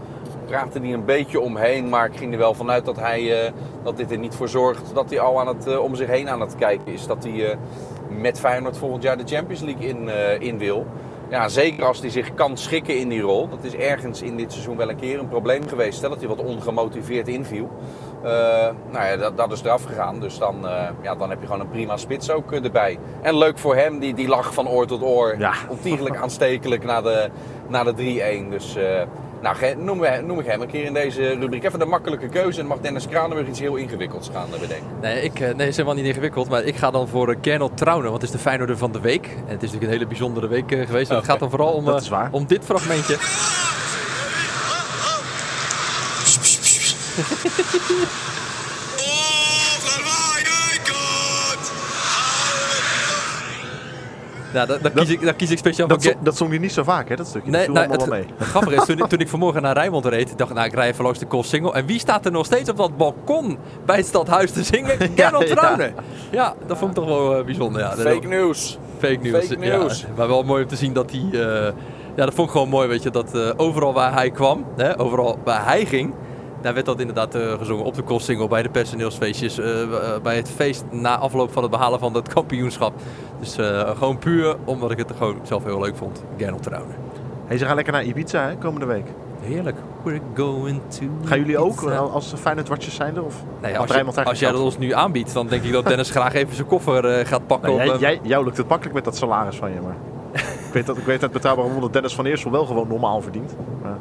[0.48, 3.52] Praatte hij een beetje omheen, maar ik ging er wel vanuit dat, hij, eh,
[3.84, 6.30] dat dit er niet voor zorgt dat hij al aan het, eh, om zich heen
[6.30, 7.08] aan het kijken is.
[7.08, 7.58] Dat hij eh,
[8.10, 10.10] met Feyenoord volgend jaar de Champions League in,
[10.42, 10.86] in wil.
[11.30, 13.50] Ja, zeker als hij zich kan schikken in die rol.
[13.50, 16.02] Dat is ergens in dit seizoen wel een keer een probleem geweest.
[16.02, 16.10] Hè?
[16.10, 17.70] Dat hij wat ongemotiveerd inviel.
[18.92, 20.20] Nou ja, dat, dat is eraf gegaan.
[20.20, 20.56] Dus dan,
[21.02, 22.98] ja, dan heb je gewoon een prima spits ook erbij.
[23.22, 25.36] En leuk voor hem, die, die lag van oor tot oor.
[25.38, 25.54] Ja.
[25.70, 27.30] Ontiegelijk aanstekelijk na de,
[27.68, 28.50] na de 3-1.
[28.50, 28.78] Dus
[29.42, 31.64] nou, ge- noem, we- noem ik hem een keer in deze rubriek.
[31.64, 32.60] Even de makkelijke keuze.
[32.60, 34.88] En mag Dennis Kranenburg iets heel ingewikkelds gaan eh, bedenken.
[35.02, 36.50] Nee, ik, eh, nee, is helemaal niet ingewikkeld.
[36.50, 39.00] Maar ik ga dan voor uh, Gernot Trauner, want het is de Feyenoorder van de
[39.00, 39.26] week.
[39.26, 41.10] En het is natuurlijk een hele bijzondere week eh, geweest.
[41.10, 41.26] En het Oké.
[41.32, 42.30] gaat dan vooral om, Dat eh, is waar.
[42.32, 43.18] om dit fragmentje.
[54.54, 56.12] Nou, daar, daar kies ik, daar kies ik speciaal Dat, voor.
[56.12, 57.52] zo- dat zong hij niet zo vaak, hè, dat stukje.
[57.52, 58.26] Nee, dat nou, het, mee.
[58.38, 60.74] het grappige is, toen, ik- toen ik vanmorgen naar Rijnmond reed, dacht ik, nou, ik
[60.74, 61.76] rij even langs de Koolsingel.
[61.76, 64.98] En wie staat er nog steeds op dat balkon bij het stadhuis te zingen?
[65.16, 65.56] Gernot ja.
[65.56, 65.94] Trauner.
[66.32, 67.82] Ja, dat vond ik toch wel eh, bijzonder.
[67.82, 67.92] Ja.
[67.92, 68.78] Fake news.
[68.98, 69.46] Fake news.
[69.48, 69.78] Fake ja.
[69.78, 70.06] news.
[70.16, 71.22] maar wel mooi om te zien dat hij...
[71.42, 71.74] eh,
[72.16, 73.10] ja, dat vond ik gewoon mooi, weet je.
[73.10, 76.14] Dat eh, overal waar hij kwam, hè, overal waar hij ging...
[76.68, 80.36] Daar werd dat inderdaad eh, gezongen op de Koolsingel, bij de personeelsfeestjes, eh, eh, bij
[80.36, 82.94] het feest na afloop van het behalen van dat kampioenschap.
[83.40, 83.56] Dus
[83.98, 86.24] gewoon puur omdat ik het gewoon zelf heel leuk vond.
[86.38, 86.96] Gernot Trauner.
[87.46, 89.06] Hey, ze gaan lekker naar Ibiza, hè, komende week.
[89.42, 89.78] Heerlijk.
[90.04, 93.24] We're going to Gaan jullie ook, als Feyenoord-watchers zijn er?
[93.24, 93.44] Of?
[93.62, 96.34] Nee, als, je, als jij dat ons nu aanbiedt, dan denk ik dat Dennis graag
[96.34, 97.76] even zijn koffer gaat pakken.
[97.76, 99.96] Nou, jij, jij, jou lukt het makkelijk met dat salaris van je, maar...
[100.68, 103.22] ik, weet dat, ik weet uit betrouwbare bron dat Dennis van Eersel wel gewoon normaal
[103.22, 103.56] verdient.
[103.82, 103.98] Maar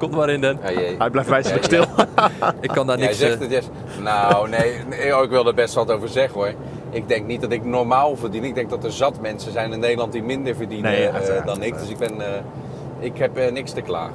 [0.00, 0.58] Komt maar in, Den.
[0.98, 2.06] Hij blijft wijselijk Ja, stil.
[2.60, 3.18] Ik kan daar Jij niks...
[3.18, 3.68] zegt eh, het, yes.
[4.02, 6.52] Nou, nee, nee, oh, ik wil er best wat over zeggen hoor.
[6.90, 8.44] Ik denk niet dat ik normaal verdien.
[8.44, 11.62] Ik denk dat er zat mensen zijn in Nederland die minder verdienen Nee, eh, dan
[11.62, 11.78] ik.
[11.78, 12.42] Dus ik ben, eh,
[12.98, 14.14] ik heb eh, niks te klagen.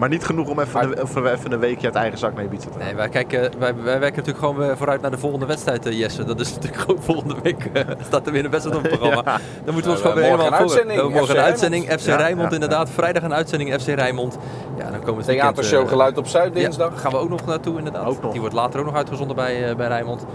[0.00, 0.82] Maar niet genoeg om even,
[1.16, 2.86] een, even een weekje uit eigen zak naar Ibiza te gaan.
[2.86, 5.98] Nee, wij, kijken, wij, wij werken natuurlijk gewoon weer vooruit naar de volgende wedstrijd, eh,
[5.98, 6.24] Jesse.
[6.24, 7.64] Dat is natuurlijk gewoon volgende week.
[7.72, 9.22] eh, staat er weer een wedstrijd op het programma.
[9.64, 10.60] Dan moeten we ons Nou, gewoon weer helemaal een voor.
[10.60, 11.84] uitzending, We hebben morgen een uitzending.
[11.92, 12.90] FC Ja, Rijnmond ja, inderdaad.
[12.90, 14.38] Vrijdag een uitzending FC Rijnmond.
[14.78, 16.90] Ja, dan komen Theatershow eh, Geluid op Zuid dinsdag.
[16.90, 18.06] daar gaan we ook nog naartoe inderdaad.
[18.06, 18.30] Ook nog.
[18.32, 20.26] Die wordt later ook nog uitgezonden bij, eh, bij Rijnmond.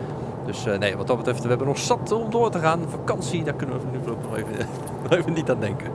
[0.45, 2.80] Dus eh, nee, wat dat betreft, we hebben nog zat om door te gaan.
[2.89, 4.67] Vakantie, daar kunnen we nu voorlopig nog even,
[5.10, 5.88] nog even niet aan denken.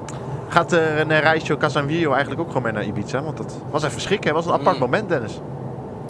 [0.50, 3.22] Gaat uh, René Reisjo Casanvillo eigenlijk ook gewoon mee naar Ibiza?
[3.22, 4.34] Want dat was even schrikken.
[4.34, 4.80] Het was een apart Mm.
[4.82, 5.40] moment, Dennis.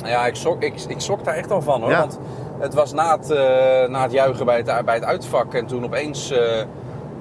[0.05, 1.90] Ja, ik schrok, ik, ik daar echt wel van hoor.
[1.90, 1.98] Ja.
[1.98, 2.18] Want
[2.59, 5.55] het was na het, eh, na het juichen bij het, bij het uitvak.
[5.55, 6.62] En toen opeens eh,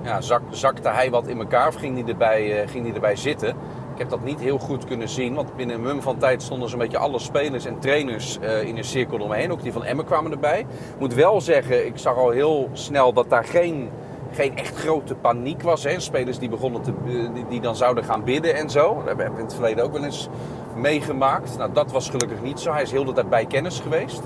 [0.04, 1.68] ja, zak, zakte hij wat in elkaar.
[1.68, 3.50] Of ging hij, erbij, eh, ging hij erbij zitten.
[3.94, 5.34] Ik heb dat niet heel goed kunnen zien.
[5.36, 8.78] Want binnen een mum van tijd stonden zo'n beetje alle spelers en trainers eh, in
[8.78, 9.52] een cirkel omheen.
[9.52, 10.60] Ook die van Emmen kwamen erbij.
[10.60, 13.90] Ik moet wel zeggen, ik zag al heel snel dat daar geen,
[14.32, 15.84] geen echt grote paniek was.
[15.84, 16.00] Hè.
[16.00, 18.96] Spelers die, begonnen te, eh, die, die dan zouden gaan bidden en zo.
[18.96, 20.30] Dat hebben we in het verleden ook wel eens
[20.76, 21.58] meegemaakt.
[21.58, 22.72] Nou, dat was gelukkig niet zo.
[22.72, 24.22] Hij is heel de tijd bij kennis geweest.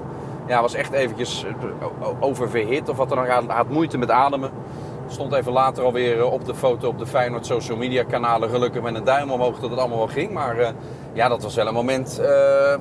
[0.47, 3.27] Ja, was echt eventjes eh, oververhit of wat dan ook.
[3.27, 4.51] Hij had moeite met ademen.
[5.13, 8.49] Stond even later alweer eh, op de foto op de Feyenoord social media kanalen.
[8.49, 10.31] Gelukkig met een duim omhoog dat het allemaal wel ging.
[10.31, 10.69] Maar eh,
[11.13, 12.75] ja, dat was wel een moment eh,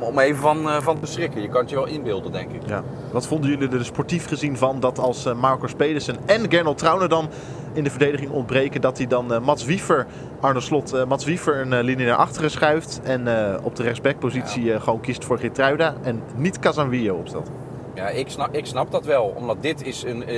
[0.00, 1.42] om, even van, van te schrikken.
[1.42, 2.60] Je kan het je wel inbeelden, denk ik.
[2.66, 2.82] Ja.
[3.12, 7.28] Wat vonden jullie er sportief gezien van dat als Marcos Pedersen en Gernot Trauner dan
[7.72, 10.06] in de verdediging ontbreken, dat hij dan Mats Wiever,
[10.40, 13.28] Arne Slot, Mats Wiever een linie naar achteren schuift en
[13.62, 17.50] op de rechtsbackpositie eh, gewoon kiest voor Geertruida en niet Casanvillo opstelt?
[17.94, 19.24] Ja, ik snap, ik snap dat wel.
[19.36, 20.26] Omdat dit is een.
[20.26, 20.36] eh,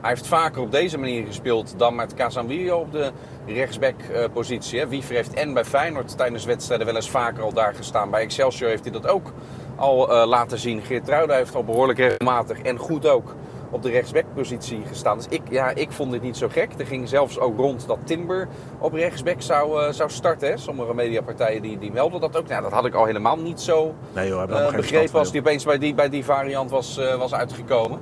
[0.00, 3.10] hij heeft vaker op deze manier gespeeld dan met Casemiro op de
[3.46, 4.78] rechtsback-positie.
[4.78, 4.88] hè.
[4.88, 8.10] Wiever heeft en bij Feyenoord tijdens wedstrijden wel eens vaker al daar gestaan.
[8.10, 9.32] Bij Excelsior heeft hij dat ook
[9.76, 10.82] al eh, laten zien.
[10.82, 13.34] Geert Truida heeft al behoorlijk regelmatig en goed ook
[13.72, 15.16] op de rechtsback-positie gestaan.
[15.16, 16.68] Dus ik, ja, ik vond dit niet zo gek.
[16.78, 20.48] Er ging zelfs ook rond dat Timber op rechtsback zou, eh, zou starten.
[20.48, 20.56] Hè.
[20.56, 22.48] Sommige mediapartijen die, die melden dat ook.
[22.48, 25.64] Nou, dat had ik al helemaal niet zo Nee joh, geen begrepen als die opeens
[25.64, 28.00] bij die, bij die variant was, eh, was uitgekomen.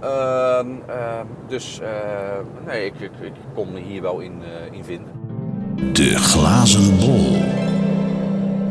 [0.00, 1.88] Ehm, ehm, dus eh,
[2.66, 5.10] nee, ik, ik, ik kon me hier wel in, eh, in vinden.
[5.92, 7.36] De glazen bol.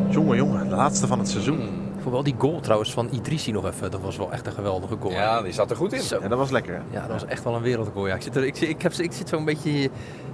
[0.09, 1.80] Jongen, jongen, de laatste van het seizoen.
[2.05, 3.91] Ik wel die goal trouwens van Idrissi nog even.
[3.91, 5.11] Dat was wel echt een geweldige goal.
[5.13, 6.01] Ja, die zat er goed in.
[6.01, 6.19] Zo.
[6.21, 6.79] Ja, dat was lekker hè?
[6.89, 8.07] Ja, dat was echt wel een wereldgoal.
[8.07, 9.89] Ja, ik, zit er, ik, zit- ik, heb, ik zit zo een beetje hier,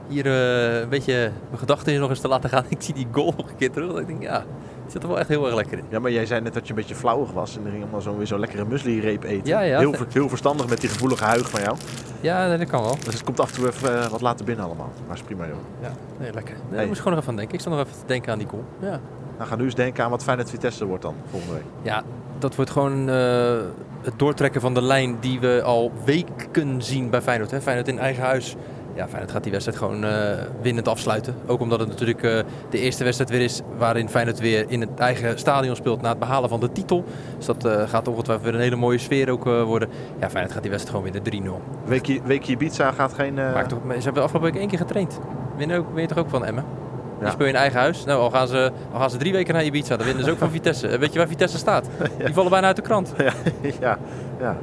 [0.08, 1.14] hier, eh, een beetje
[1.48, 2.64] mijn gedachten nog eens te laten gaan.
[2.78, 4.00] Ik zie die goal nog een keer terug.
[4.00, 4.44] Ik denk, ja,
[4.84, 5.84] het zit er wel echt heel erg lekker in.
[5.90, 8.02] Ja, maar jij zei net dat je een beetje flauwig was en er ging allemaal
[8.02, 9.48] zo weer zo'n lekkere muesli-reep eten.
[9.48, 9.80] Ja, ja.
[9.80, 11.78] Heel, ver- heel verstandig met die gevoelige huig van jou.
[12.22, 12.96] Ja, nee, dat kan wel.
[13.04, 14.92] Dus het komt af en toe even eh, wat later binnen allemaal.
[15.08, 15.56] Maar is prima joh.
[15.82, 16.54] Ja, nee, lekker.
[16.54, 16.78] Nee, Hey.
[16.78, 17.54] Daar moest ik gewoon nog even aan denken.
[17.56, 18.64] Ik sta nog even te denken aan die goal.
[18.80, 19.00] Ja.
[19.38, 21.64] Nou, ga nu eens denken aan wat Feyenoord Vitesse wordt dan volgende week.
[21.82, 22.04] Ja,
[22.40, 23.58] dat wordt gewoon eh,
[24.02, 27.52] het doortrekken van de lijn die we al weken zien bij Feyenoord.
[27.52, 27.62] Hè.
[27.62, 28.56] Feyenoord in eigen huis.
[28.96, 31.36] Ja, Feyenoord gaat die wedstrijd gewoon eh, winnend afsluiten.
[31.46, 35.00] Ook omdat het natuurlijk eh, de eerste wedstrijd weer is waarin Feyenoord weer in het
[35.00, 37.04] eigen stadion speelt na het behalen van de titel.
[37.38, 39.90] Dus dat gaat ongetwijfeld weer een hele mooie sfeer ook worden.
[40.20, 41.88] Ja, Feyenoord gaat die wedstrijd gewoon winnen 3-0.
[41.90, 43.34] Weekje, weekje Ibiza gaat geen...
[43.34, 45.20] Maakt toch, ze hebben afgelopen week één keer getraind.
[45.58, 46.87] Winnen ook, win je toch ook van Emmen?
[47.20, 47.24] Ja.
[47.24, 48.06] Die speel je in eigen huis.
[48.06, 50.38] Nou, al gaan, ze, al gaan ze drie weken naar Ibiza, dan winnen ze ook
[50.38, 50.88] van Vitesse.
[50.88, 51.86] Eh, Weet je waar Vitesse staat?
[52.26, 53.14] Die vallen bijna uit de krant.
[53.18, 53.32] ja,
[53.80, 53.98] ja,
[54.40, 54.58] ja.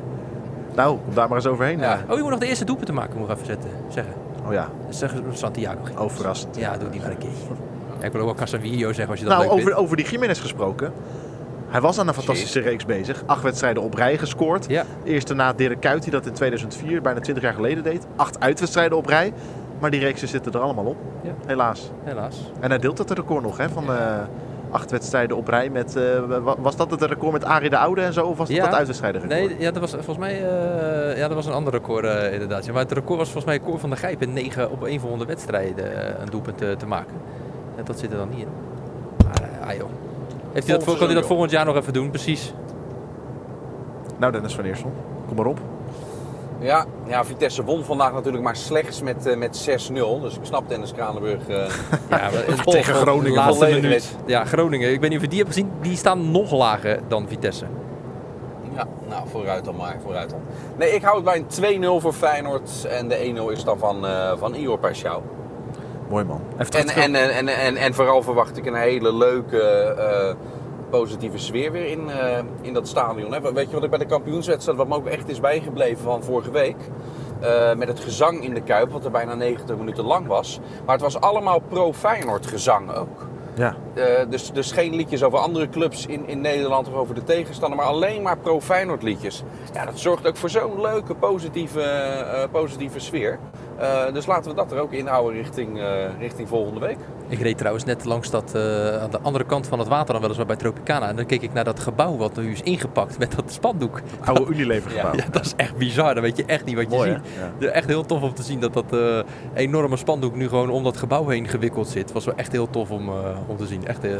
[0.74, 1.78] Nou, kom daar maar eens overheen.
[1.78, 1.98] Ja.
[2.08, 4.12] Oh, je moet nog de eerste doelpunt te maken, moet ik even zetten, zeggen.
[4.46, 5.78] Oh ja, Zeg Santiago.
[5.98, 6.56] oh verrassend.
[6.56, 7.28] Ja, doe die maar een keer.
[8.00, 9.78] Ja, ik wil ook wel Casavillo zeggen als je dat Nou, leuk over, vindt.
[9.80, 10.92] over die Jiménez gesproken.
[11.68, 13.22] Hij was aan een fantastische reeks bezig.
[13.26, 14.64] Acht wedstrijden op rij gescoord.
[14.68, 18.06] Ja, Eerste na Dirk Kuyt, die dat in 2004, bijna 20 jaar geleden deed.
[18.16, 19.32] Acht uitwedstrijden op rij.
[19.84, 21.30] Maar die reeksen zitten er allemaal op, Ja.
[21.46, 21.90] helaas.
[22.04, 22.50] helaas.
[22.60, 23.98] En hij deelt het record nog, hè, van eh,
[24.70, 25.70] acht wedstrijden op rij.
[25.70, 26.02] Met, eh,
[26.42, 28.26] wa- was dat het record met Arie de Oude en zo?
[28.26, 28.64] Of was dat Ja.
[28.64, 29.38] dat uitwedstrijden record?
[29.48, 32.64] Nee, ja, dat was volgens mij eh, ja, dat was een ander record eh, inderdaad.
[32.64, 35.00] Ja, maar het record was volgens mij Cor van der Gijp in 9 op 1
[35.00, 37.14] voor 100 wedstrijden een doelpunt te, te maken.
[37.76, 38.48] Ja, dat zit er dan niet in.
[39.24, 39.88] Maar ah, joh.
[40.52, 42.10] Heeft hij dat, kan hij dat volgend jaar nog even doen?
[42.10, 42.54] Precies.
[44.18, 44.92] Nou, Dennis van Eersel,
[45.26, 45.60] kom maar op.
[46.58, 50.20] Ja, ja, Vitesse won vandaag natuurlijk maar slechts met, eh, met 6-0.
[50.20, 51.48] Dus ik snap Dennis Kranenburg.
[51.48, 51.56] eh,
[52.10, 53.34] Ja, maar, Tegen Groningen.
[53.34, 54.16] laatste minuut.
[54.26, 54.92] Ja, Groningen.
[54.92, 55.70] Ik weet niet of je die hebt gezien.
[55.80, 57.64] Die staan nog lager dan Vitesse.
[58.74, 60.38] ja, nou, vooruit dan maar, vooruit dan.
[60.78, 62.86] Nee, ik hou het bij een 2-0 voor Feyenoord.
[62.90, 65.22] En de 1-0 is dan van, eh van Ior Paschal.
[66.08, 66.40] Mooi man.
[66.56, 70.34] En, en, en, en, en, en vooral verwacht ik een hele leuke, eh,
[70.98, 73.32] positieve sfeer weer in, eh, in dat stadion.
[73.32, 73.52] Hè.
[73.52, 76.50] Weet je wat ik bij de kampioenswedstrijd, wat me ook echt is bijgebleven van vorige
[76.50, 76.76] week?
[77.40, 80.60] eh, met het gezang in de Kuip, wat er bijna 90 minuten lang was.
[80.84, 83.26] Maar het was allemaal pro-Feyenoord gezang ook.
[83.54, 83.76] ja.
[83.94, 87.78] Eh, dus, dus geen liedjes over andere clubs in, in Nederland of over de tegenstander,
[87.78, 89.42] maar alleen maar pro-Feyenoord liedjes.
[89.72, 93.38] Ja, dat zorgt ook voor zo'n leuke, positieve, positieve sfeer.
[93.78, 95.86] Eh, dus laten we dat er ook inhouden richting, eh,
[96.18, 96.96] richting volgende week.
[97.28, 100.22] Ik reed trouwens net langs dat, eh, aan de andere kant van het water dan
[100.22, 101.08] weliswaar bij Tropicana.
[101.08, 104.00] En dan keek ik naar dat gebouw wat nu is ingepakt met dat spandoek.
[104.24, 105.12] Oude Unilever gebouw.
[105.24, 106.14] Ja, dat is echt bizar.
[106.14, 107.20] Dan weet je echt niet wat je Mooi, ziet.
[107.58, 109.18] Ja, Echt heel tof om te zien dat dat eh,
[109.54, 112.12] enorme spandoek nu gewoon om dat gebouw heen gewikkeld zit.
[112.12, 113.14] was wel echt heel tof om, eh,
[113.46, 113.86] om te zien.
[113.86, 114.10] Echt eh,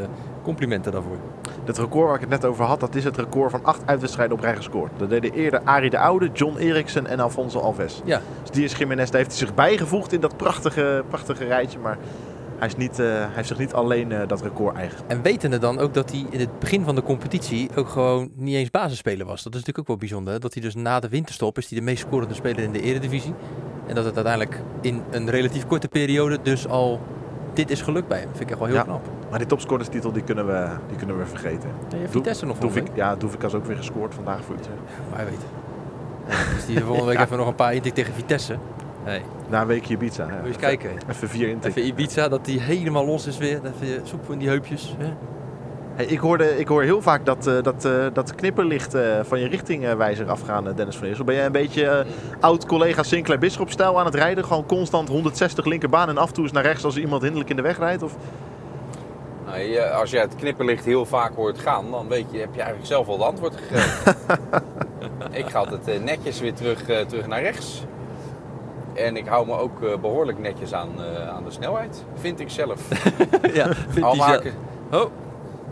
[0.42, 1.16] complimenten daarvoor.
[1.64, 4.36] Het record waar ik het net over had, dat is het record van acht uitwedstrijden
[4.36, 4.90] op rij gescoord.
[4.96, 8.02] Dat deden eerder Arie de Oude, John Eriksen en Alfonso Alves.
[8.04, 11.78] Ja, Dus die is Jiménez, heeft hij zich bijgevoegd in dat prachtige, prachtige rijtje.
[11.78, 11.98] Maar
[12.58, 14.98] hij, is niet, eh, hij heeft zich niet alleen eh, dat record eigen.
[15.06, 18.54] en wetende dan ook dat hij in het begin van de competitie ook gewoon niet
[18.54, 19.42] eens basisspeler was.
[19.42, 20.32] Dat is natuurlijk ook wel bijzonder.
[20.32, 20.38] hè.
[20.38, 23.34] Dat hij dus na de winterstop is hij de meest scorende speler in de eredivisie.
[23.86, 27.00] En dat het uiteindelijk in een relatief korte periode dus al
[27.52, 28.28] dit is gelukt bij hem.
[28.28, 28.82] Vind ik echt wel heel Ja.
[28.82, 29.08] knap.
[29.30, 31.70] Maar die topscorerstitel die kunnen, we, die kunnen we vergeten.
[31.88, 34.78] Ja, je Vitesse nog Doefik, volgende ja, Doefik has ook weer gescoord vandaag voor Utrecht.
[35.10, 35.44] Maar hij weet.
[36.54, 38.56] Dus die volgende week even nog een paar intik tegen Vitesse.
[39.04, 40.22] Nee, Na een weekje Ibiza.
[40.24, 40.30] Ja.
[40.30, 40.90] moet je eens kijken.
[41.10, 41.82] Even vier intikken.
[41.82, 43.60] Even Ibiza, dat die helemaal los is weer.
[43.64, 44.94] Even soep in die heupjes.
[44.98, 45.06] Hè?
[45.94, 49.40] Hey, ik, hoorde, ik hoor heel vaak dat, eh, dat, eh, dat knipperlicht eh, van
[49.40, 51.24] je richtingwijzer afgaan, Dennis van Eersel.
[51.24, 52.06] Ben jij een beetje
[52.40, 54.44] oud-collega Sinclair Bisschop-stijl aan het rijden?
[54.44, 57.50] Gewoon constant 160 linkerbaan en af en toe eens naar rechts als er iemand hinderlijk
[57.50, 58.02] in de weg rijdt?
[58.02, 58.16] Of...
[59.46, 62.60] Nou, je- als je het knipperlicht heel vaak hoort gaan, dan weet je, heb je
[62.60, 64.16] eigenlijk zelf al het antwoord gegeven.
[65.40, 67.84] ik ga altijd netjes weer terug, terug naar rechts.
[68.94, 72.50] En ik hou me ook eh, behoorlijk netjes aan, eh, aan de snelheid, vind ik
[72.50, 72.80] zelf.
[73.54, 73.66] ja,
[74.00, 74.54] Al zelf- maken,
[74.90, 75.10] Oh,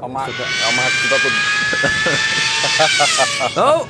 [0.00, 0.32] al maken,
[0.66, 1.32] al maken ze dat op...
[3.64, 3.80] oh.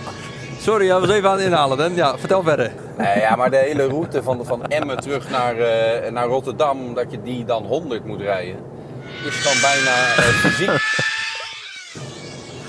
[0.61, 1.79] Sorry, hij was even aan het inhalen.
[1.79, 1.95] Dan.
[1.95, 2.73] Ja, vertel verder.
[2.99, 7.11] Nee, ja, maar de hele route van, van Emmen terug naar, eh, naar Rotterdam, dat
[7.11, 8.57] je die dan 100 moet rijden,
[9.27, 10.71] is gewoon bijna eh, fysiek.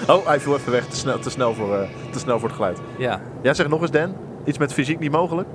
[0.07, 0.85] Oh, hij viel even weg.
[0.85, 2.79] Te snel, te snel, voor, eh, te snel voor het geluid.
[2.97, 3.21] Ja.
[3.41, 4.15] Ja, zeg nog eens, Dan.
[4.45, 5.47] Iets met fysiek niet mogelijk?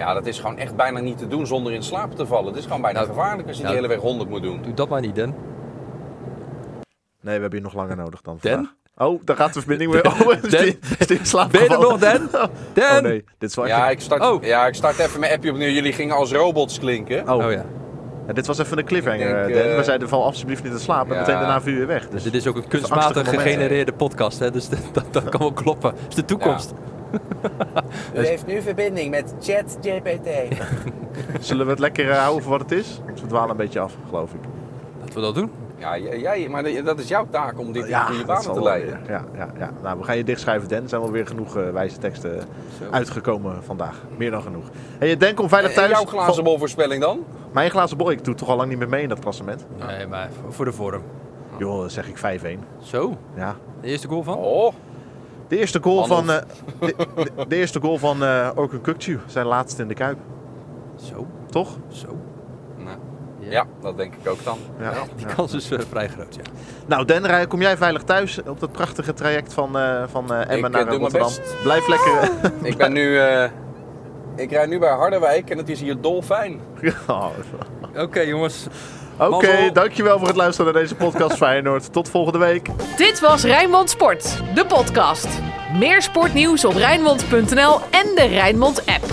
[0.00, 2.46] Ja, dat is gewoon echt bijna niet te doen zonder in slaap te vallen.
[2.46, 4.62] Het is gewoon bijna Nou, gevaarlijk als je die hele weg 100 moet doen.
[4.62, 5.34] Doe dat maar niet, Dan.
[7.20, 8.52] Nee, we hebben je nog langer nodig dan Dan?
[8.52, 8.74] vandaag.
[9.08, 10.06] Oh, daar gaat de verbinding weer.
[10.06, 11.98] Oh, is die- is die in slaap Ben je er nog?
[11.98, 12.28] Dan?
[12.34, 13.02] Oh Dan?
[13.02, 14.42] nee, dit is wel Ja ik, start, Oh.
[14.44, 15.68] ja, ik start even mijn appje opnieuw.
[15.68, 17.28] Jullie gingen als robots klinken.
[17.28, 17.64] Oh, Oh ja.
[18.26, 19.62] Ja, dit was even een cliffhanger, denk, Dan.
[19.70, 21.08] eh, We zeiden val alsjeblieft niet te slapen.
[21.08, 21.20] En ja.
[21.20, 22.02] meteen daarna je weer weg.
[22.02, 24.50] Dus Dus dit is ook een kunstmatig gegenereerde podcast, hè?
[24.50, 25.90] Dus dat, dat kan wel kloppen.
[25.90, 26.72] Dat is de toekomst.
[28.14, 30.28] U heeft nu verbinding met ChatGPT.
[31.46, 33.00] zullen we het lekker eh, houden voor wat het is?
[33.06, 34.40] Want we dwalen een beetje af, geloof ik.
[35.00, 35.50] Laten we dat doen.
[35.78, 39.00] Ja, jij, maar dat is jouw taak om dit in goede dat banen te leiden.
[39.08, 39.70] Ja, ja, ja.
[39.82, 40.82] Nou, we gaan je dichtschrijven, Dan.
[40.82, 42.38] Er zijn wel weer genoeg eh, wijze teksten
[42.78, 42.84] Zo.
[42.90, 44.00] uitgekomen vandaag.
[44.16, 44.64] Meer dan genoeg.
[44.98, 45.90] Hey, Dan, kom veilig En thuis.
[45.90, 47.24] jouw glazen bol voorspelling dan?
[47.52, 49.66] Mijn glazen bol, ik doe toch al lang niet meer mee in dat klassement.
[49.86, 51.02] Nee, maar voor de vorm.
[51.58, 52.58] Joh, zeg ik 5-1.
[52.82, 53.56] Zo, Ja.
[53.80, 54.36] de eerste goal van?
[54.36, 54.74] Oh,
[55.50, 56.36] De eerste goal van, eh,
[56.80, 60.18] de, de- de eerste goal van eh Orkun Kukcu, zijn laatste in de Kuip.
[60.96, 61.76] Zo, Toch?
[61.88, 62.06] zo.
[62.76, 62.96] nou,
[63.38, 63.50] Ja.
[63.50, 64.58] ja, dat denk ik ook dan.
[64.80, 64.92] Ja.
[65.16, 65.34] Die Ja.
[65.34, 66.42] kans is eh, vrij groot, ja.
[66.86, 70.50] Nou, Den, rij- kom jij veilig thuis op dat prachtige traject van, eh van eh,
[70.54, 71.28] Emmen naar doe mijn Rotterdam?
[71.28, 71.62] best.
[71.62, 72.30] Blijf lekker.
[72.70, 73.18] Ik ben nu...
[73.18, 73.50] eh,
[74.36, 76.60] ik rijd nu bij Harderwijk en het is hier dolfijn.
[77.06, 77.26] Oh,
[77.96, 78.66] Oké, jongens.
[79.28, 81.92] Oké, dankjewel voor het luisteren naar deze podcast Feyenoord.
[81.92, 82.68] Tot volgende week.
[82.96, 85.28] Dit was Rijnmond Sport, de podcast.
[85.78, 89.04] Meer sportnieuws op Rijnmond.nl en de Rijnmond app.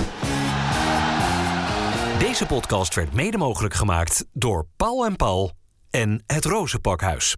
[2.19, 5.51] Deze podcast werd mede mogelijk gemaakt door Paul en Paul
[5.89, 7.35] en het Rozenpakhuis.